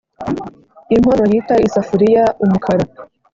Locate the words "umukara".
2.43-2.85